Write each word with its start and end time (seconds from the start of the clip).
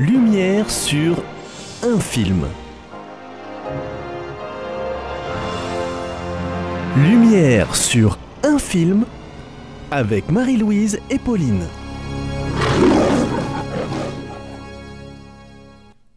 Lumière 0.00 0.70
sur 0.70 1.22
un 1.82 2.00
film. 2.00 2.46
Lumière 6.96 7.76
sur 7.76 8.18
un 8.42 8.58
film 8.58 9.04
avec 9.90 10.30
Marie-Louise 10.30 11.00
et 11.10 11.18
Pauline. 11.18 11.66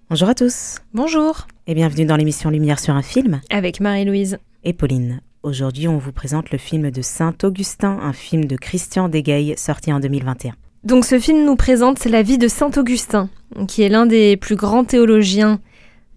Bonjour 0.10 0.30
à 0.30 0.34
tous. 0.34 0.78
Bonjour. 0.94 1.48
Et 1.68 1.76
bienvenue 1.76 2.06
dans 2.06 2.16
l'émission 2.16 2.52
Lumière 2.52 2.80
sur 2.80 2.96
un 2.96 3.02
film 3.02 3.42
Avec 3.50 3.82
Marie-Louise. 3.82 4.38
et 4.64 4.72
Pauline. 4.72 5.20
Aujourd'hui, 5.44 5.90
on 5.90 5.98
vous 5.98 6.14
présente 6.14 6.52
le 6.52 6.58
film 6.58 6.90
de 6.90 7.02
Saint-Augustin, 7.02 8.00
un 8.02 8.14
film 8.14 8.46
de 8.46 8.56
Christian 8.56 9.10
Degaille 9.10 9.56
sorti 9.58 9.92
en 9.92 10.00
2021. 10.00 10.54
Donc 10.84 11.06
ce 11.06 11.18
film 11.18 11.46
nous 11.46 11.56
présente 11.56 12.04
la 12.04 12.24
vie 12.24 12.38
de 12.38 12.50
Saint 12.50 12.72
Augustin, 12.76 13.30
qui 13.68 13.84
est 13.84 13.90
l'un 13.90 14.06
des 14.06 14.38
plus 14.38 14.56
grands 14.56 14.84
théologiens 14.84 15.60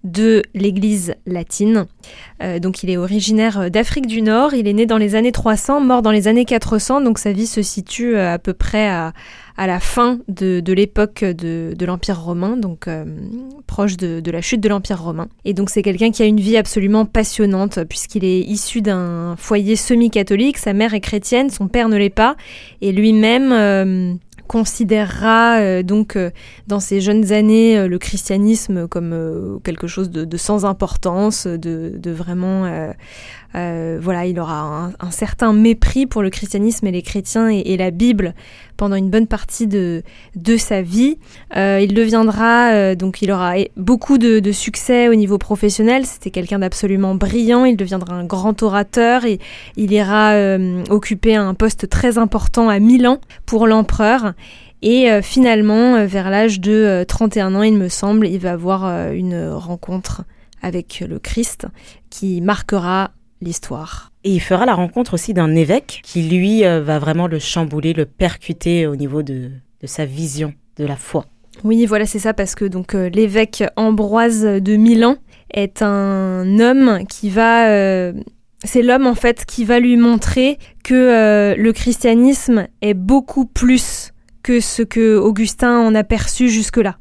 de 0.07 0.43
l'Église 0.55 1.15
latine. 1.27 1.87
Euh, 2.43 2.59
donc 2.59 2.83
il 2.83 2.91
est 2.91 2.97
originaire 2.97 3.71
d'Afrique 3.71 4.07
du 4.07 4.23
Nord, 4.23 4.55
il 4.55 4.69
est 4.69 4.73
né 4.73 4.87
dans 4.87 4.99
les 4.99 5.15
années 5.15 5.33
300, 5.33 5.81
mort 5.81 6.03
dans 6.03 6.13
les 6.13 6.29
années 6.29 6.45
400, 6.45 7.01
donc 7.01 7.19
sa 7.19 7.33
vie 7.33 7.47
se 7.47 7.61
situe 7.61 8.17
euh, 8.17 8.35
à 8.35 8.39
peu 8.39 8.53
près 8.53 8.89
à, 8.89 9.13
la 9.59 9.81
fin 9.81 10.19
de, 10.29 10.63
l'époque 10.73 11.25
de, 11.25 11.75
l'Empire 11.85 12.21
romain, 12.21 12.57
donc 12.57 12.89
euh, 12.89 13.05
proche 13.67 13.97
de, 13.97 14.31
la 14.31 14.41
chute 14.41 14.61
de 14.61 14.69
l'Empire 14.69 15.03
romain. 15.03 15.29
Et 15.45 15.55
donc 15.55 15.71
c'est 15.71 15.83
quelqu'un 15.83 16.11
qui 16.13 16.23
a 16.23 16.27
une 16.27 16.41
vie 16.41 16.57
absolument 16.57 17.05
passionnante, 17.05 17.81
puisqu'il 17.89 18.25
est 18.25 18.41
issu 18.41 18.83
d'un 18.83 19.35
foyer 19.37 19.75
semi-catholique, 19.75 20.59
sa 20.59 20.73
mère 20.73 20.95
est 20.95 21.01
chrétienne, 21.01 21.51
son 21.51 21.69
père 21.69 21.89
ne 21.89 21.97
l'est 21.97 22.11
pas, 22.11 22.37
et 22.81 22.93
lui-même... 22.93 23.51
euh, 23.53 24.15
considérera 24.47 25.59
euh, 25.59 25.83
donc 25.83 26.17
euh, 26.17 26.31
dans 26.67 26.81
ses 26.81 27.01
jeunes 27.01 27.33
années 27.33 27.79
euh, 27.79 27.89
le 27.89 27.99
christianisme 27.99 28.89
comme 28.89 29.61
quelque 29.65 29.87
chose 29.87 30.11
de, 30.11 30.37
sans 30.37 30.65
importance, 30.65 31.47
de 31.47 32.11
vraiment 32.11 32.93
euh, 33.57 33.99
voilà, 34.01 34.27
il 34.27 34.39
aura 34.39 34.91
un, 34.99 35.11
certain 35.11 35.53
mépris 35.53 36.07
pour 36.07 36.23
le 36.23 36.31
christianisme 36.31 36.87
et 36.87 36.93
les 36.93 37.03
chrétiens 37.03 37.49
et, 37.49 37.77
la 37.77 37.91
Bible 37.91 38.35
pendant 38.77 38.97
une 38.97 39.09
bonne 39.09 39.27
partie 39.27 39.67
de, 39.67 40.03
de 40.35 40.57
sa 40.57 40.83
vie. 40.83 41.19
Euh, 41.57 41.81
il 41.83 41.95
deviendra 41.95 42.73
euh, 42.73 42.95
donc 42.95 43.23
il 43.23 43.31
aura 43.31 43.55
beaucoup 43.77 44.19
de, 44.19 44.41
de 44.41 44.53
succès 44.53 45.09
au 45.09 45.15
niveau 45.15 45.39
professionnel. 45.39 46.05
C'était 46.05 46.31
quelqu'un 46.31 46.59
d'absolument 46.59 47.15
brillant. 47.15 47.65
Il 47.65 47.77
deviendra 47.77 48.15
un 48.15 48.25
grand 48.25 48.63
orateur 48.63 49.25
et 49.25 49.39
il 49.77 49.93
ira 49.93 50.35
occuper 50.91 51.35
un 51.35 51.55
poste 51.55 51.89
très 51.89 52.19
important 52.19 52.69
à 52.69 52.79
Milan 52.79 53.21
pour 53.47 53.67
l'empereur. 53.67 54.35
Et 54.83 55.09
finalement, 55.23 56.05
vers 56.07 56.31
l'âge 56.31 56.61
de 56.61 56.73
euh, 56.73 57.05
31 57.05 57.55
ans, 57.55 57.63
il 57.63 57.77
me 57.77 57.89
semble, 57.89 58.27
il 58.29 58.39
va 58.39 58.53
avoir 58.53 59.13
une 59.13 59.49
rencontre 59.49 60.25
avec 60.63 61.03
le 61.07 61.19
Christ 61.19 61.67
qui 62.11 62.41
marquera 62.41 63.11
l'histoire. 63.41 64.13
Et 64.25 64.33
il 64.33 64.41
fera 64.41 64.67
la 64.67 64.75
rencontre 64.75 65.15
aussi 65.15 65.35
d'un 65.35 65.55
évêque 65.55 66.01
qui, 66.03 66.23
lui, 66.23 66.65
euh, 66.65 66.83
va 66.83 66.99
vraiment 66.99 67.27
le 67.27 67.39
chambouler, 67.39 67.93
le 67.93 68.07
percuter 68.07 68.87
au 68.87 68.97
niveau 68.97 69.23
de, 69.23 69.51
de 69.81 69.87
sa 69.87 70.05
vision 70.05 70.55
de 70.77 70.85
la 70.85 70.97
foi. 70.97 71.27
Oui, 71.65 71.87
voilà, 71.87 72.07
c'est 72.07 72.19
ça, 72.19 72.35
parce 72.35 72.55
que 72.55 72.65
donc 72.65 72.95
euh, 72.95 73.09
l'évêque 73.09 73.65
Ambroise 73.77 74.43
de 74.43 74.77
Milan 74.77 75.17
est 75.53 75.83
un 75.83 76.59
homme 76.61 77.05
qui 77.09 77.31
va, 77.31 77.69
euh, 77.69 78.13
c'est 78.65 78.83
l'homme 78.83 79.07
en 79.07 79.15
fait 79.15 79.45
qui 79.47 79.65
va 79.65 79.81
lui 79.81 79.97
montrer 79.97 80.59
que 80.85 80.95
euh, 80.95 81.55
le 81.57 81.73
christianisme 81.73 82.69
est 82.83 82.95
beaucoup 82.95 83.47
plus 83.47 84.13
que 84.47 84.61
ce 84.61 84.83
que 84.83 85.17
Augustin 85.17 85.81
en 85.81 85.97
a 85.97 86.05
perçu 86.05 86.49
jusque-là. 86.49 86.99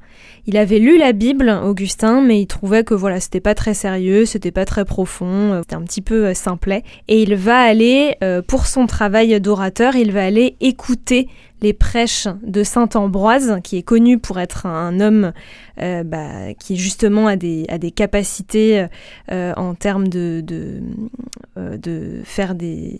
Il 0.47 0.57
avait 0.57 0.79
lu 0.79 0.97
la 0.97 1.11
Bible, 1.11 1.49
Augustin, 1.63 2.21
mais 2.21 2.41
il 2.41 2.47
trouvait 2.47 2.83
que 2.83 2.95
voilà, 2.95 3.19
c'était 3.19 3.39
pas 3.39 3.53
très 3.53 3.75
sérieux, 3.75 4.25
c'était 4.25 4.49
pas 4.49 4.65
très 4.65 4.83
profond, 4.83 5.53
euh, 5.53 5.61
c'était 5.61 5.75
un 5.75 5.83
petit 5.83 6.01
peu 6.01 6.25
euh, 6.25 6.33
simplet. 6.33 6.81
Et 7.07 7.21
il 7.21 7.35
va 7.35 7.59
aller, 7.59 8.15
euh, 8.23 8.41
pour 8.41 8.65
son 8.65 8.87
travail 8.87 9.39
d'orateur, 9.39 9.95
il 9.95 10.11
va 10.11 10.25
aller 10.25 10.55
écouter 10.59 11.29
les 11.61 11.73
prêches 11.73 12.27
de 12.41 12.63
Saint 12.63 12.89
Ambroise, 12.95 13.59
qui 13.63 13.77
est 13.77 13.83
connu 13.83 14.17
pour 14.17 14.39
être 14.39 14.65
un 14.65 14.99
homme 14.99 15.31
bah, 15.77 16.53
qui 16.59 16.75
justement 16.75 17.27
a 17.27 17.37
des, 17.37 17.65
capacités 17.95 18.85
en 19.31 19.73
termes 19.73 20.09
de, 20.09 20.43
de 20.45 22.21
faire 22.25 22.55
des 22.55 22.99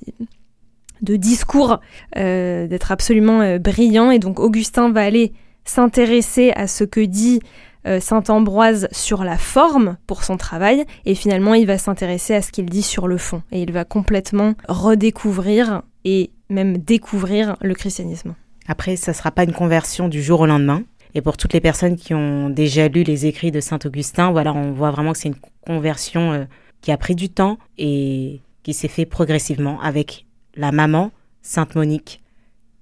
de 1.05 1.15
discours, 1.15 1.79
euh, 2.17 2.67
d'être 2.67 2.91
absolument 2.91 3.41
euh, 3.41 3.59
brillant. 3.59 4.11
Et 4.11 4.19
donc 4.19 4.39
Augustin 4.39 4.91
va 4.91 5.03
aller 5.03 5.31
s'intéresser 5.63 6.51
à 6.51 6.67
ce 6.67 6.83
que 6.83 6.99
dit 6.99 7.39
euh, 7.87 7.99
Saint 7.99 8.23
Ambroise 8.27 8.87
sur 8.91 9.23
la 9.23 9.37
forme 9.37 9.97
pour 10.07 10.23
son 10.23 10.37
travail, 10.37 10.85
et 11.05 11.15
finalement 11.15 11.53
il 11.53 11.67
va 11.67 11.77
s'intéresser 11.77 12.35
à 12.35 12.41
ce 12.41 12.51
qu'il 12.51 12.65
dit 12.65 12.81
sur 12.81 13.07
le 13.07 13.17
fond, 13.17 13.43
et 13.51 13.61
il 13.61 13.71
va 13.71 13.85
complètement 13.85 14.55
redécouvrir 14.67 15.83
et 16.03 16.31
même 16.49 16.77
découvrir 16.77 17.55
le 17.61 17.73
christianisme. 17.73 18.35
Après, 18.67 18.95
ça 18.95 19.11
ne 19.11 19.15
sera 19.15 19.31
pas 19.31 19.43
une 19.43 19.53
conversion 19.53 20.07
du 20.07 20.21
jour 20.21 20.41
au 20.41 20.45
lendemain. 20.45 20.83
Et 21.13 21.21
pour 21.21 21.37
toutes 21.37 21.53
les 21.53 21.61
personnes 21.61 21.95
qui 21.95 22.13
ont 22.13 22.49
déjà 22.49 22.87
lu 22.87 23.03
les 23.03 23.25
écrits 23.25 23.51
de 23.51 23.59
Saint-Augustin, 23.59 24.31
voilà, 24.31 24.53
on 24.53 24.73
voit 24.73 24.91
vraiment 24.91 25.13
que 25.13 25.17
c'est 25.19 25.29
une 25.29 25.35
conversion 25.65 26.45
qui 26.81 26.91
a 26.91 26.97
pris 26.97 27.15
du 27.15 27.29
temps 27.29 27.57
et 27.77 28.41
qui 28.63 28.73
s'est 28.73 28.87
fait 28.87 29.05
progressivement 29.05 29.79
avec 29.81 30.24
la 30.55 30.71
maman, 30.71 31.11
Sainte 31.41 31.75
Monique, 31.75 32.23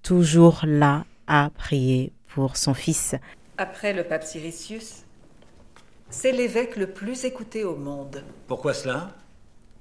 toujours 0.01 0.61
là 0.65 1.05
à 1.27 1.49
prier 1.55 2.13
pour 2.33 2.57
son 2.57 2.73
fils. 2.73 3.15
Après 3.57 3.93
le 3.93 4.03
pape 4.03 4.23
Siricius, 4.23 5.03
c'est 6.09 6.31
l'évêque 6.31 6.75
le 6.75 6.87
plus 6.87 7.25
écouté 7.25 7.63
au 7.63 7.75
monde. 7.75 8.23
Pourquoi 8.47 8.73
cela? 8.73 9.15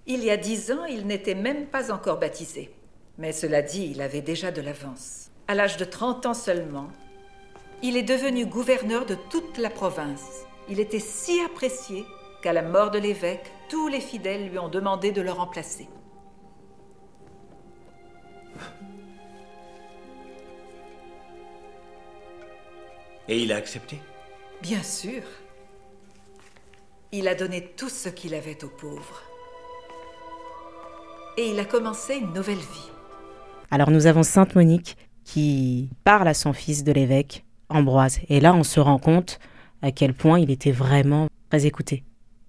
Il 0.06 0.24
y 0.24 0.30
a 0.30 0.36
dix 0.36 0.72
ans, 0.72 0.84
il 0.84 1.06
n'était 1.06 1.34
même 1.34 1.66
pas 1.66 1.92
encore 1.92 2.18
baptisé. 2.18 2.70
Mais 3.18 3.32
cela 3.32 3.62
dit, 3.62 3.90
il 3.94 4.00
avait 4.00 4.22
déjà 4.22 4.50
de 4.50 4.62
l'avance. 4.62 5.30
À 5.46 5.54
l'âge 5.54 5.76
de 5.76 5.84
30 5.84 6.26
ans 6.26 6.34
seulement, 6.34 6.88
il 7.82 7.96
est 7.96 8.02
devenu 8.02 8.46
gouverneur 8.46 9.06
de 9.06 9.16
toute 9.30 9.58
la 9.58 9.70
province. 9.70 10.44
Il 10.68 10.80
était 10.80 10.98
si 10.98 11.40
apprécié 11.40 12.04
qu'à 12.42 12.52
la 12.52 12.62
mort 12.62 12.90
de 12.90 12.98
l'évêque, 12.98 13.52
tous 13.68 13.88
les 13.88 14.00
fidèles 14.00 14.48
lui 14.48 14.58
ont 14.58 14.68
demandé 14.68 15.12
de 15.12 15.20
le 15.20 15.30
remplacer. 15.30 15.88
Et 23.28 23.42
il 23.42 23.52
a 23.52 23.56
accepté 23.56 24.00
Bien 24.62 24.82
sûr. 24.82 25.22
Il 27.12 27.28
a 27.28 27.34
donné 27.34 27.72
tout 27.76 27.88
ce 27.88 28.08
qu'il 28.08 28.34
avait 28.34 28.64
aux 28.64 28.68
pauvres. 28.68 29.22
Et 31.36 31.50
il 31.50 31.58
a 31.58 31.64
commencé 31.64 32.16
une 32.16 32.32
nouvelle 32.32 32.56
vie. 32.56 32.90
Alors 33.70 33.90
nous 33.90 34.06
avons 34.06 34.22
Sainte 34.22 34.54
Monique 34.54 34.96
qui 35.24 35.88
parle 36.04 36.28
à 36.28 36.34
son 36.34 36.52
fils 36.52 36.84
de 36.84 36.92
l'évêque, 36.92 37.44
Ambroise. 37.68 38.20
Et 38.28 38.40
là, 38.40 38.54
on 38.54 38.64
se 38.64 38.80
rend 38.80 38.98
compte 38.98 39.38
à 39.80 39.92
quel 39.92 40.12
point 40.14 40.38
il 40.38 40.50
était 40.50 40.72
vraiment 40.72 41.28
très 41.48 41.64
écouté. 41.64 42.04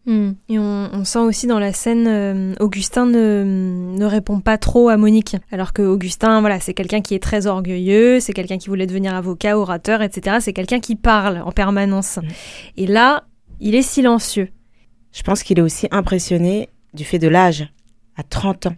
Hmm. 0.06 0.32
Et 0.50 0.60
on, 0.60 0.90
on 0.92 1.06
sent 1.06 1.20
aussi 1.20 1.48
dans 1.48 1.60
la 1.60 1.72
scène, 1.72 2.08
euh, 2.08 2.54
Augustin 2.60 3.06
ne, 3.06 3.96
ne 3.98 4.06
répond 4.06 4.42
pas 4.42 4.58
trop 4.58 4.90
à 4.90 4.98
Monique. 4.98 5.38
Alors 5.52 5.72
que 5.72 5.82
Augustin, 5.82 6.42
voilà, 6.42 6.60
c'est 6.60 6.74
quelqu'un 6.74 7.02
qui 7.02 7.16
est 7.16 7.24
très 7.24 7.48
orgueilleux, 7.48 8.20
c'est 8.20 8.34
quelqu'un 8.34 8.58
qui 8.58 8.68
voulait 8.68 8.88
devenir 8.88 9.16
avocat, 9.16 9.58
orateur, 9.58 10.02
etc. 10.02 10.38
C'est 10.42 10.54
quelqu'un 10.54 10.82
qui 10.82 10.96
parle 10.96 11.42
en 11.46 11.52
permanence. 11.52 12.18
Mm. 12.18 12.28
Et 12.78 12.88
là, 12.88 13.24
il 13.62 13.76
est 13.76 13.82
silencieux. 13.82 14.50
Je 15.14 15.24
pense 15.24 15.44
qu'il 15.44 15.60
est 15.60 15.62
aussi 15.64 15.88
impressionné 15.92 16.70
du 16.94 17.06
fait 17.06 17.20
de 17.20 17.30
l'âge. 17.30 17.72
À 18.18 18.24
30 18.24 18.68
ans, 18.68 18.76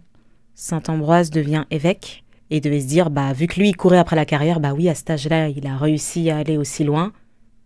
Saint 0.54 0.82
Ambroise 0.88 1.30
devient 1.30 1.64
évêque 1.70 2.24
et 2.50 2.60
devait 2.60 2.80
se 2.80 2.86
dire, 2.86 3.10
bah, 3.10 3.32
vu 3.32 3.48
que 3.48 3.58
lui, 3.58 3.70
il 3.70 3.76
courait 3.76 3.98
après 3.98 4.16
la 4.16 4.24
carrière, 4.24 4.60
bah 4.60 4.72
oui, 4.74 4.88
à 4.88 4.94
cet 4.94 5.10
âge-là, 5.10 5.48
il 5.48 5.66
a 5.66 5.76
réussi 5.76 6.30
à 6.30 6.38
aller 6.38 6.56
aussi 6.56 6.84
loin. 6.84 7.12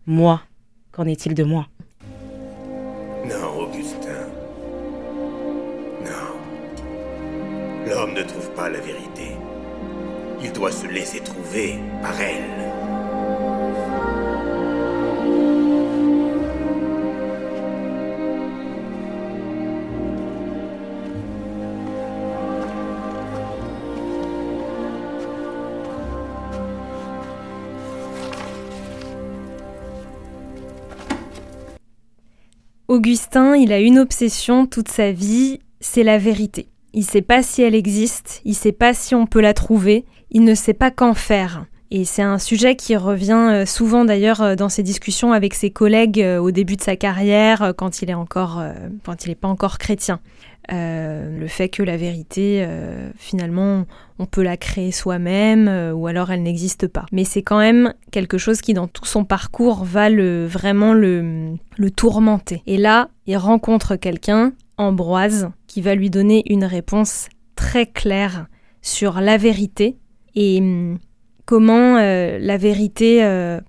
Moi, 0.07 0.41
qu'en 0.93 1.05
est-il 1.05 1.35
de 1.35 1.45
moi? 1.45 1.67
Ne 8.21 8.29
trouve 8.29 8.51
pas 8.51 8.69
la 8.69 8.81
vérité. 8.81 9.33
Il 10.43 10.53
doit 10.53 10.73
se 10.73 10.87
laisser 10.87 11.21
trouver 11.21 11.79
par 12.03 12.21
elle. 12.21 12.45
Augustin, 32.89 33.57
il 33.57 33.73
a 33.73 33.79
une 33.79 33.99
obsession 33.99 34.67
toute 34.67 34.89
sa 34.89 35.11
vie, 35.11 35.61
c'est 35.81 36.03
la 36.03 36.19
vérité. 36.19 36.70
Il 36.93 37.05
sait 37.05 37.23
pas 37.23 37.43
si 37.43 37.63
elle 37.63 37.75
existe, 37.75 38.41
il 38.45 38.55
sait 38.55 38.73
pas 38.73 38.95
si 38.95 39.15
on 39.15 39.27
peut 39.27 39.41
la 39.41 39.55
trouver, 39.55 40.05
il 40.31 40.45
ne 40.45 40.55
sait 40.55 40.75
pas 40.75 40.91
qu'en 40.91 41.15
faire. 41.15 41.65
Et 41.93 42.05
c'est 42.05 42.23
un 42.23 42.39
sujet 42.39 42.77
qui 42.77 42.97
revient 42.97 43.49
euh, 43.51 43.67
souvent 43.67 44.05
d'ailleurs 44.05 44.43
euh, 44.43 44.55
dans 44.55 44.69
ses 44.69 44.85
discussions 44.85 45.33
avec 45.33 45.55
ses 45.55 45.71
collègues 45.71 46.23
euh, 46.23 46.39
au 46.39 46.53
début 46.53 46.77
de 46.77 46.83
sa 46.83 46.95
carrière, 46.95 47.73
quand 47.77 48.01
il 48.03 48.11
est 48.11 48.15
encore, 48.15 48.63
quand 49.05 49.25
il 49.25 49.31
n'est 49.31 49.35
pas 49.35 49.49
encore 49.49 49.79
chrétien. 49.79 50.21
le 50.69 51.47
fait 51.49 51.69
que 51.69 51.83
la 51.83 51.97
vérité, 51.97 52.65
finalement, 53.17 53.87
on 54.19 54.27
peut 54.27 54.43
la 54.43 54.57
créer 54.57 54.93
soi-même, 54.93 55.69
ou 55.95 56.07
alors 56.07 56.31
elle 56.31 56.43
n'existe 56.43 56.87
pas. 56.87 57.07
Mais 57.13 57.25
c'est 57.25 57.43
quand 57.43 57.59
même 57.59 57.93
quelque 58.13 58.39
chose 58.39 58.61
qui, 58.61 58.73
dans 58.73 58.87
tout 58.87 59.05
son 59.05 59.25
parcours, 59.25 59.85
va 59.85 60.09
vraiment 60.47 60.95
le 60.95 61.59
tourmenter. 61.97 62.63
Et 62.67 62.77
là, 62.77 63.09
il 63.27 63.37
rencontre 63.37 63.97
quelqu'un, 63.97 64.53
Ambroise, 64.81 65.51
qui 65.67 65.83
va 65.83 65.95
lui 65.95 66.09
donner 66.09 66.43
une 66.47 66.65
réponse 66.65 67.29
très 67.55 67.85
claire 67.85 68.47
sur 68.81 69.21
la 69.21 69.37
vérité. 69.37 69.99
Et 70.35 70.59
hum, 70.61 70.99
comment 71.45 71.99
euh, 71.99 72.39
la 72.41 72.57
vérité 72.57 73.23
euh, 73.23 73.61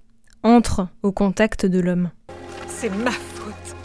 entre 0.43 0.87
au 1.03 1.11
contact 1.11 1.65
de 1.65 1.79
l'homme. 1.79 2.11
C'est 2.67 2.89
ma 2.89 3.11
faute. 3.11 3.75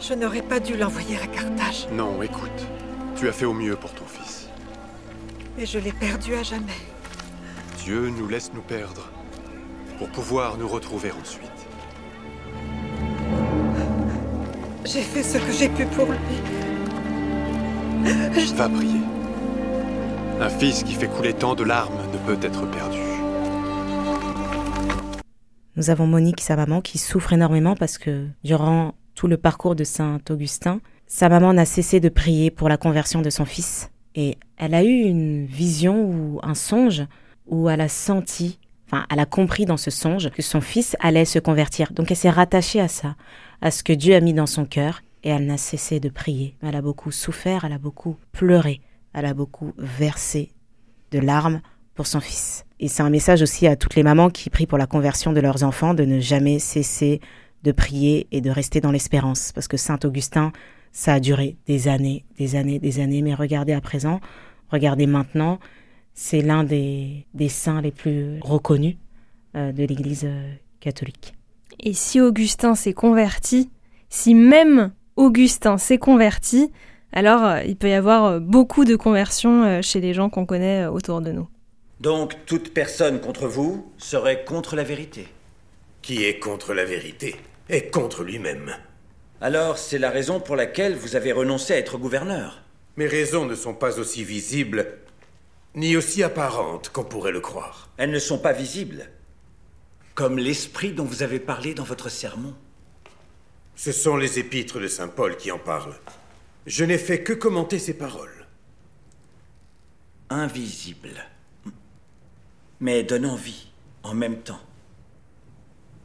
Je 0.00 0.14
n'aurais 0.14 0.42
pas 0.42 0.60
dû 0.60 0.76
l'envoyer 0.76 1.16
à 1.16 1.26
Carthage. 1.26 1.88
Non, 1.92 2.22
écoute, 2.22 2.50
tu 3.16 3.28
as 3.28 3.32
fait 3.32 3.44
au 3.44 3.54
mieux 3.54 3.74
pour 3.74 3.92
ton 3.92 4.04
fils. 4.04 4.48
Et 5.58 5.66
je 5.66 5.80
l'ai 5.80 5.92
perdu 5.92 6.34
à 6.34 6.42
jamais. 6.42 6.80
Dieu 7.84 8.08
nous 8.08 8.28
laisse 8.28 8.52
nous 8.54 8.62
perdre 8.62 9.10
pour 9.98 10.08
pouvoir 10.10 10.56
nous 10.58 10.68
retrouver 10.68 11.10
ensuite. 11.10 11.50
J'ai 14.92 15.00
fait 15.00 15.22
ce 15.22 15.38
que 15.38 15.52
j'ai 15.52 15.70
pu 15.70 15.86
pour 15.86 16.04
lui. 16.04 16.18
Va 18.54 18.68
prier. 18.68 19.00
Un 20.38 20.50
fils 20.50 20.82
qui 20.82 20.92
fait 20.92 21.06
couler 21.06 21.32
tant 21.32 21.54
de 21.54 21.64
larmes 21.64 21.96
ne 22.12 22.18
peut 22.18 22.38
être 22.46 22.70
perdu. 22.70 22.98
Nous 25.76 25.88
avons 25.88 26.06
Monique, 26.06 26.42
sa 26.42 26.56
maman, 26.56 26.82
qui 26.82 26.98
souffre 26.98 27.32
énormément 27.32 27.74
parce 27.74 27.96
que 27.96 28.26
durant 28.44 28.94
tout 29.14 29.28
le 29.28 29.38
parcours 29.38 29.76
de 29.76 29.84
Saint 29.84 30.20
Augustin, 30.28 30.80
sa 31.06 31.30
maman 31.30 31.54
n'a 31.54 31.64
cessé 31.64 31.98
de 31.98 32.10
prier 32.10 32.50
pour 32.50 32.68
la 32.68 32.76
conversion 32.76 33.22
de 33.22 33.30
son 33.30 33.46
fils. 33.46 33.90
Et 34.14 34.36
elle 34.58 34.74
a 34.74 34.84
eu 34.84 35.04
une 35.04 35.46
vision 35.46 36.04
ou 36.04 36.40
un 36.42 36.54
songe 36.54 37.04
où 37.46 37.70
elle 37.70 37.80
a 37.80 37.88
senti, 37.88 38.58
enfin, 38.86 39.06
elle 39.10 39.20
a 39.20 39.26
compris 39.26 39.64
dans 39.64 39.78
ce 39.78 39.90
songe 39.90 40.28
que 40.30 40.42
son 40.42 40.60
fils 40.60 40.96
allait 41.00 41.24
se 41.24 41.38
convertir. 41.38 41.92
Donc 41.92 42.10
elle 42.10 42.16
s'est 42.18 42.28
rattachée 42.28 42.80
à 42.80 42.88
ça, 42.88 43.14
à 43.62 43.70
ce 43.70 43.82
que 43.82 43.92
Dieu 43.92 44.14
a 44.14 44.20
mis 44.20 44.34
dans 44.34 44.46
son 44.46 44.66
cœur, 44.66 45.02
et 45.22 45.30
elle 45.30 45.46
n'a 45.46 45.56
cessé 45.56 46.00
de 46.00 46.08
prier. 46.08 46.56
Elle 46.62 46.74
a 46.74 46.82
beaucoup 46.82 47.12
souffert, 47.12 47.64
elle 47.64 47.72
a 47.72 47.78
beaucoup 47.78 48.16
pleuré, 48.32 48.80
elle 49.14 49.24
a 49.24 49.34
beaucoup 49.34 49.72
versé 49.78 50.50
de 51.12 51.20
larmes 51.20 51.62
pour 51.94 52.08
son 52.08 52.20
fils. 52.20 52.64
Et 52.80 52.88
c'est 52.88 53.02
un 53.02 53.10
message 53.10 53.40
aussi 53.40 53.68
à 53.68 53.76
toutes 53.76 53.94
les 53.94 54.02
mamans 54.02 54.30
qui 54.30 54.50
prient 54.50 54.66
pour 54.66 54.78
la 54.78 54.88
conversion 54.88 55.32
de 55.32 55.40
leurs 55.40 55.62
enfants 55.62 55.94
de 55.94 56.04
ne 56.04 56.18
jamais 56.18 56.58
cesser 56.58 57.20
de 57.62 57.70
prier 57.70 58.26
et 58.32 58.40
de 58.40 58.50
rester 58.50 58.80
dans 58.80 58.90
l'espérance. 58.90 59.52
Parce 59.52 59.68
que 59.68 59.76
Saint 59.76 59.98
Augustin, 60.02 60.52
ça 60.90 61.14
a 61.14 61.20
duré 61.20 61.56
des 61.66 61.86
années, 61.86 62.24
des 62.38 62.56
années, 62.56 62.80
des 62.80 62.98
années. 62.98 63.22
Mais 63.22 63.34
regardez 63.34 63.72
à 63.74 63.80
présent, 63.80 64.20
regardez 64.70 65.06
maintenant, 65.06 65.60
c'est 66.14 66.42
l'un 66.42 66.64
des, 66.64 67.24
saints 67.48 67.80
les 67.80 67.92
plus 67.92 68.40
reconnus 68.40 68.96
euh, 69.54 69.70
de 69.70 69.84
l'Église 69.84 70.24
euh, 70.24 70.52
catholique. 70.80 71.34
Et 71.82 71.94
si 71.94 72.20
Augustin 72.20 72.74
s'est 72.74 72.92
converti, 72.92 73.70
si 74.08 74.34
même 74.34 74.92
Augustin 75.16 75.78
s'est 75.78 75.98
converti, 75.98 76.70
alors 77.12 77.44
euh, 77.44 77.62
il 77.66 77.76
peut 77.76 77.88
y 77.88 77.94
avoir 77.94 78.40
beaucoup 78.40 78.84
de 78.84 78.96
conversions 78.96 79.82
chez 79.82 80.00
les 80.00 80.14
gens 80.14 80.30
qu'on 80.30 80.46
connaît 80.46 80.86
autour 80.86 81.20
de 81.20 81.32
nous. 81.32 81.48
Donc 82.00 82.34
toute 82.46 82.74
personne 82.74 83.20
contre 83.20 83.46
vous 83.46 83.92
serait 83.98 84.44
contre 84.44 84.74
la 84.74 84.82
vérité. 84.82 85.28
Qui 86.02 86.24
est 86.24 86.40
contre 86.40 86.74
la 86.74 86.84
vérité 86.84 87.36
est 87.68 87.92
contre 87.92 88.24
lui-même. 88.24 88.72
Alors 89.40 89.78
c'est 89.78 89.98
la 89.98 90.10
raison 90.10 90.40
pour 90.40 90.56
laquelle 90.56 90.94
vous 90.94 91.16
avez 91.16 91.32
renoncé 91.32 91.74
à 91.74 91.78
être 91.78 91.98
gouverneur. 91.98 92.62
Mes 92.96 93.06
raisons 93.06 93.44
ne 93.44 93.54
sont 93.54 93.74
pas 93.74 93.98
aussi 93.98 94.24
visibles 94.24 94.98
ni 95.74 95.96
aussi 95.96 96.22
apparentes 96.22 96.90
qu'on 96.90 97.04
pourrait 97.04 97.32
le 97.32 97.40
croire. 97.40 97.88
Elles 97.96 98.10
ne 98.10 98.18
sont 98.18 98.38
pas 98.38 98.52
visibles. 98.52 99.08
Comme 100.14 100.38
l'esprit 100.38 100.92
dont 100.92 101.04
vous 101.04 101.22
avez 101.22 101.40
parlé 101.40 101.74
dans 101.74 101.84
votre 101.84 102.08
sermon. 102.08 102.54
Ce 103.76 103.92
sont 103.92 104.16
les 104.16 104.38
épîtres 104.38 104.78
de 104.80 104.88
Saint 104.88 105.08
Paul 105.08 105.36
qui 105.36 105.50
en 105.50 105.58
parlent. 105.58 105.98
Je 106.66 106.84
n'ai 106.84 106.98
fait 106.98 107.22
que 107.22 107.32
commenter 107.32 107.78
ces 107.78 107.94
paroles. 107.94 108.46
Invisible 110.30 111.26
mais 112.82 113.04
donne 113.04 113.26
envie 113.26 113.68
en 114.02 114.12
même 114.12 114.38
temps. 114.38 114.60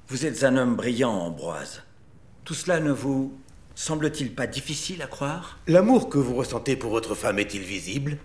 Vous 0.10 0.26
êtes 0.28 0.44
un 0.44 0.56
homme 0.56 0.76
brillant, 0.76 1.12
Ambroise. 1.12 1.82
Tout 2.46 2.54
cela 2.54 2.80
ne 2.80 2.92
vous 2.92 3.36
semble-t-il 3.74 4.34
pas 4.34 4.46
difficile 4.46 5.02
à 5.02 5.08
croire? 5.08 5.58
L'amour 5.66 6.08
que 6.08 6.20
vous 6.20 6.36
ressentez 6.36 6.76
pour 6.76 6.92
votre 6.92 7.16
femme 7.16 7.40
est-il 7.40 7.64
visible? 7.64 8.18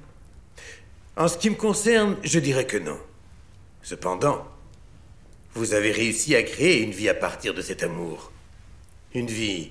En 1.17 1.29
ce 1.29 1.39
qui 1.39 1.49
me 1.49 1.57
concerne, 1.57 2.17
je 2.23 2.39
dirais 2.39 2.67
que 2.67 2.77
non. 2.77 2.99
Cependant, 3.83 4.47
vous 5.55 5.75
avez 5.75 5.93
réussi 5.93 6.35
à 6.35 6.43
créer 6.43 6.83
une 6.83 6.93
vie 6.93 7.09
à 7.09 7.15
partir 7.15 7.55
de 7.55 7.61
cet 7.61 7.83
amour. 7.83 8.33
Une 9.15 9.27
vie 9.27 9.71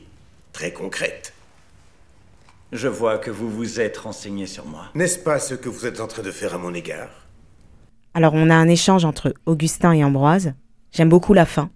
très 0.54 0.72
concrète. 0.72 1.34
Je 2.72 2.88
vois 2.88 3.18
que 3.18 3.32
vous 3.32 3.50
vous 3.50 3.80
êtes 3.80 3.98
renseigné 3.98 4.46
sur 4.46 4.66
moi. 4.66 4.86
N'est-ce 4.96 5.20
pas 5.20 5.40
ce 5.40 5.56
que 5.56 5.70
vous 5.70 5.86
êtes 5.86 6.00
en 6.00 6.08
train 6.08 6.22
de 6.22 6.32
faire 6.32 6.54
à 6.54 6.58
mon 6.58 6.74
égard? 6.74 7.28
Alors 8.14 8.34
on 8.34 8.50
a 8.50 8.56
un 8.56 8.68
échange 8.68 9.06
entre 9.06 9.34
Augustin 9.46 9.94
et 9.94 10.04
Ambroise. 10.04 10.54
J'aime 10.92 11.10
beaucoup 11.10 11.34
la 11.34 11.46
fin. 11.46 11.70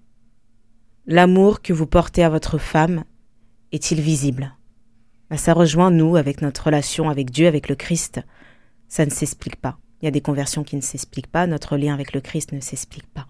L'amour 1.08 1.62
que 1.62 1.74
vous 1.74 1.88
portez 1.88 2.24
à 2.24 2.30
votre 2.30 2.58
femme 2.58 3.04
est-il 3.72 4.02
visible? 4.02 4.56
Bah, 5.30 5.38
Ça 5.38 5.54
rejoint 5.54 5.92
nous 5.92 6.16
avec 6.16 6.42
notre 6.42 6.66
relation 6.66 7.10
avec 7.10 7.32
Dieu, 7.32 7.48
avec 7.48 7.70
le 7.70 7.76
Christ. 7.76 8.22
Ça 8.88 9.06
ne 9.06 9.12
s'explique 9.12 9.56
pas. 9.58 9.78
Il 10.02 10.06
y 10.06 10.08
a 10.08 10.12
des 10.12 10.22
conversions 10.22 10.64
qui 10.64 10.76
ne 10.76 10.82
s'expliquent 10.82 11.32
pas. 11.32 11.48
Notre 11.48 11.78
lien 11.78 11.94
avec 11.94 12.14
le 12.14 12.22
Christ 12.22 12.52
ne 12.52 12.60
s'explique 12.60 13.08
pas. 13.08 13.25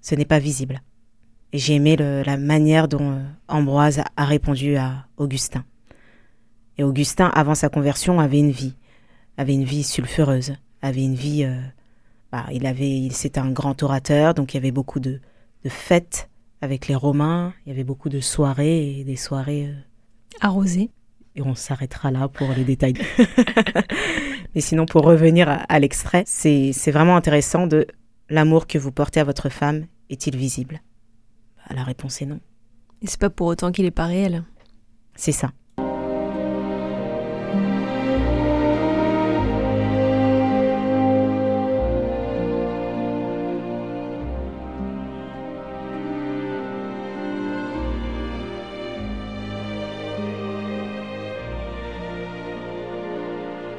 Ce 0.00 0.14
n'est 0.14 0.24
pas 0.24 0.38
visible. 0.38 0.82
J'ai 1.52 1.74
aimé 1.74 1.96
la 1.96 2.36
manière 2.36 2.88
dont 2.88 3.12
euh, 3.12 3.24
Ambroise 3.48 4.02
a 4.16 4.24
répondu 4.24 4.76
à 4.76 5.06
Augustin. 5.16 5.64
Et 6.76 6.84
Augustin, 6.84 7.28
avant 7.28 7.54
sa 7.54 7.68
conversion, 7.68 8.20
avait 8.20 8.38
une 8.38 8.50
vie, 8.50 8.74
avait 9.36 9.54
une 9.54 9.64
vie 9.64 9.82
sulfureuse, 9.82 10.54
avait 10.82 11.02
une 11.02 11.14
vie 11.14 11.44
euh, 11.44 11.58
bah, 12.30 12.44
il 12.52 12.66
avait, 12.66 13.08
c'était 13.10 13.40
un 13.40 13.50
grand 13.50 13.82
orateur, 13.82 14.34
donc 14.34 14.52
il 14.52 14.58
y 14.58 14.60
avait 14.60 14.70
beaucoup 14.70 15.00
de, 15.00 15.20
fêtes 15.66 16.28
avec 16.60 16.88
les 16.88 16.94
Romains, 16.94 17.52
il 17.64 17.70
y 17.70 17.72
avait 17.72 17.84
beaucoup 17.84 18.08
de 18.08 18.20
soirées 18.20 19.00
et 19.00 19.04
des 19.04 19.16
soirées 19.16 19.66
euh, 19.66 19.74
arrosées. 20.40 20.90
Et 21.36 21.42
on 21.42 21.54
s'arrêtera 21.54 22.10
là 22.10 22.28
pour 22.28 22.48
les 22.50 22.64
détails. 22.64 22.94
Mais 24.54 24.60
sinon, 24.60 24.86
pour 24.86 25.04
revenir 25.04 25.48
à, 25.68 25.78
l'extrait, 25.78 26.24
c'est, 26.26 26.72
vraiment 26.90 27.16
intéressant 27.16 27.66
de 27.66 27.86
l'amour 28.28 28.66
que 28.66 28.78
vous 28.78 28.90
portez 28.90 29.20
à 29.20 29.24
votre 29.24 29.48
femme 29.48 29.86
est-il 30.10 30.36
visible? 30.36 30.80
Bah, 31.56 31.74
La 31.74 31.84
réponse 31.84 32.22
est 32.22 32.26
non. 32.26 32.40
Et 33.02 33.06
c'est 33.06 33.20
pas 33.20 33.30
pour 33.30 33.46
autant 33.46 33.70
qu'il 33.72 33.84
est 33.84 33.90
pas 33.90 34.06
réel. 34.06 34.44
C'est 35.14 35.32
ça. 35.32 35.52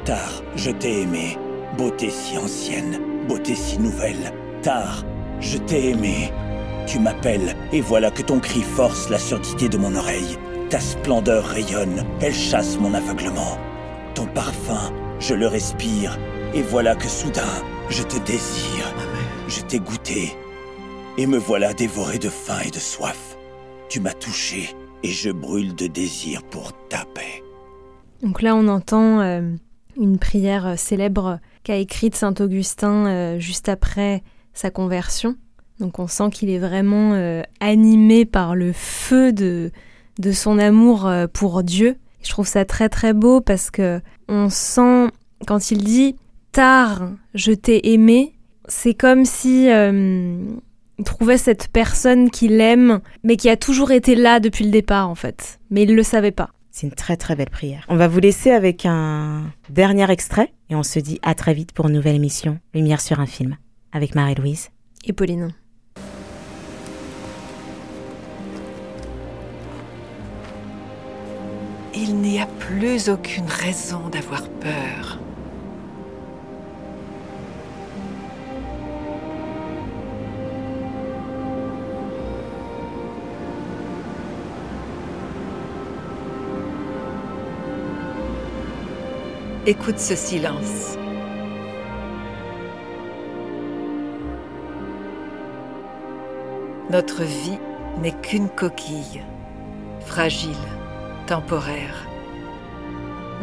Tard, 0.05 0.41
je 0.55 0.71
t'ai 0.71 1.01
aimé. 1.03 1.37
Beauté 1.77 2.09
si 2.09 2.37
ancienne, 2.37 2.99
beauté 3.27 3.53
si 3.53 3.77
nouvelle. 3.77 4.33
Tard, 4.63 5.05
je 5.39 5.57
t'ai 5.57 5.89
aimé. 5.89 6.31
Tu 6.87 6.99
m'appelles, 6.99 7.55
et 7.71 7.81
voilà 7.81 8.11
que 8.11 8.21
ton 8.21 8.39
cri 8.39 8.61
force 8.61 9.09
la 9.09 9.19
surdité 9.19 9.69
de 9.69 9.77
mon 9.77 9.95
oreille. 9.95 10.37
Ta 10.69 10.79
splendeur 10.79 11.45
rayonne, 11.45 12.05
elle 12.21 12.33
chasse 12.33 12.79
mon 12.79 12.93
aveuglement. 12.93 13.57
Ton 14.15 14.25
parfum, 14.25 14.91
je 15.19 15.33
le 15.33 15.47
respire, 15.47 16.17
et 16.53 16.61
voilà 16.61 16.95
que 16.95 17.07
soudain, 17.07 17.63
je 17.89 18.03
te 18.03 18.17
désire. 18.19 18.93
Je 19.47 19.61
t'ai 19.61 19.79
goûté, 19.79 20.35
et 21.17 21.27
me 21.27 21.37
voilà 21.37 21.73
dévoré 21.73 22.19
de 22.19 22.29
faim 22.29 22.59
et 22.65 22.71
de 22.71 22.79
soif. 22.79 23.37
Tu 23.89 23.99
m'as 23.99 24.13
touché, 24.13 24.75
et 25.03 25.09
je 25.09 25.31
brûle 25.31 25.75
de 25.75 25.87
désir 25.87 26.43
pour 26.43 26.71
ta 26.87 27.05
paix. 27.13 27.43
Donc 28.21 28.41
là, 28.41 28.55
on 28.55 28.67
entend 28.67 29.21
euh, 29.21 29.41
une 29.97 30.17
prière 30.17 30.67
euh, 30.67 30.75
célèbre 30.75 31.39
qu'a 31.63 31.77
écrite 31.77 32.15
Saint 32.15 32.33
Augustin 32.39 33.07
euh, 33.07 33.39
juste 33.39 33.69
après 33.69 34.23
sa 34.59 34.71
conversion. 34.71 35.35
Donc 35.79 35.99
on 35.99 36.07
sent 36.07 36.29
qu'il 36.31 36.49
est 36.49 36.59
vraiment 36.59 37.13
euh, 37.13 37.41
animé 37.59 38.25
par 38.25 38.55
le 38.55 38.73
feu 38.73 39.31
de, 39.31 39.71
de 40.19 40.31
son 40.31 40.59
amour 40.59 41.09
pour 41.33 41.63
Dieu. 41.63 41.95
Je 42.21 42.29
trouve 42.29 42.47
ça 42.47 42.65
très 42.65 42.89
très 42.89 43.13
beau 43.13 43.41
parce 43.41 43.71
que 43.71 44.01
on 44.27 44.49
sent 44.49 45.07
quand 45.47 45.71
il 45.71 45.83
dit 45.83 46.15
tard 46.51 47.11
je 47.33 47.51
t'ai 47.51 47.93
aimé, 47.93 48.33
c'est 48.67 48.93
comme 48.93 49.25
si 49.25 49.69
euh, 49.69 50.37
trouvait 51.05 51.37
cette 51.37 51.69
personne 51.69 52.29
qu'il 52.29 52.59
aime, 52.59 52.99
mais 53.23 53.37
qui 53.37 53.49
a 53.49 53.57
toujours 53.57 53.91
été 53.91 54.15
là 54.15 54.39
depuis 54.39 54.65
le 54.65 54.71
départ 54.71 55.09
en 55.09 55.15
fait. 55.15 55.59
Mais 55.69 55.83
il 55.83 55.95
le 55.95 56.03
savait 56.03 56.31
pas. 56.31 56.49
C'est 56.71 56.87
une 56.87 56.93
très 56.93 57.17
très 57.17 57.35
belle 57.35 57.49
prière. 57.49 57.85
On 57.89 57.95
va 57.95 58.07
vous 58.07 58.19
laisser 58.19 58.51
avec 58.51 58.85
un 58.85 59.43
dernier 59.69 60.09
extrait 60.11 60.53
et 60.69 60.75
on 60.75 60.83
se 60.83 60.99
dit 60.99 61.19
à 61.23 61.33
très 61.33 61.53
vite 61.53 61.71
pour 61.71 61.87
une 61.87 61.93
nouvelle 61.93 62.15
émission 62.15 62.59
Lumière 62.73 63.01
sur 63.01 63.19
un 63.19 63.25
film 63.25 63.57
avec 63.91 64.15
Marie-Louise 64.15 64.69
et 65.05 65.13
Pauline. 65.13 65.53
Il 71.95 72.15
n'y 72.15 72.39
a 72.39 72.45
plus 72.45 73.09
aucune 73.09 73.47
raison 73.47 74.09
d'avoir 74.09 74.47
peur. 74.47 75.19
Écoute 89.65 89.99
ce 89.99 90.15
silence. 90.15 90.97
Notre 96.89 97.21
vie 97.21 97.59
n'est 98.01 98.19
qu'une 98.19 98.49
coquille, 98.49 99.23
fragile, 100.07 100.57
temporaire. 101.27 102.07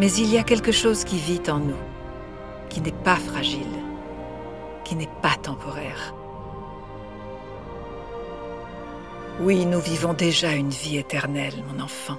Mais 0.00 0.10
il 0.12 0.32
y 0.32 0.36
a 0.36 0.42
quelque 0.42 0.72
chose 0.72 1.04
qui 1.04 1.16
vit 1.16 1.42
en 1.48 1.60
nous, 1.60 1.82
qui 2.68 2.80
n'est 2.80 2.90
pas 2.90 3.14
fragile, 3.14 3.78
qui 4.82 4.96
n'est 4.96 5.08
pas 5.22 5.36
temporaire. 5.40 6.12
Oui, 9.40 9.64
nous 9.64 9.80
vivons 9.80 10.12
déjà 10.12 10.52
une 10.52 10.70
vie 10.70 10.96
éternelle, 10.96 11.62
mon 11.72 11.80
enfant. 11.84 12.18